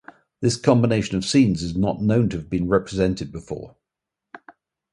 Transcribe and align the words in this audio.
This 0.39 0.55
combination 0.57 1.15
of 1.15 1.23
scenes 1.23 1.61
is 1.61 1.77
not 1.77 2.01
known 2.01 2.29
to 2.29 2.37
have 2.37 2.49
been 2.49 2.67
represented 2.67 3.31
before. 3.31 3.75